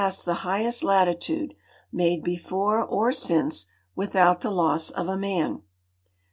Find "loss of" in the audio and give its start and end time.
4.49-5.07